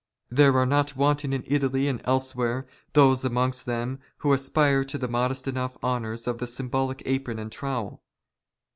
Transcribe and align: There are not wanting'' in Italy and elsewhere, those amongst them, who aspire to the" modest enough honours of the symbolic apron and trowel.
There 0.31 0.55
are 0.57 0.65
not 0.65 0.95
wanting'' 0.95 1.31
in 1.31 1.43
Italy 1.45 1.87
and 1.87 2.01
elsewhere, 2.05 2.65
those 2.93 3.23
amongst 3.23 3.67
them, 3.67 3.99
who 4.17 4.33
aspire 4.33 4.83
to 4.83 4.97
the" 4.97 5.07
modest 5.17 5.47
enough 5.47 5.77
honours 5.83 6.25
of 6.25 6.39
the 6.39 6.47
symbolic 6.47 7.03
apron 7.05 7.37
and 7.37 7.51
trowel. 7.51 8.01